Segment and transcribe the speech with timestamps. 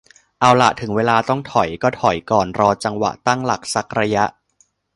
[0.39, 4.25] เอาล่ะ ถึงเวลาต้องถอยก็ถอยก่อน รอจังหวะตั้งหลักสักระยะ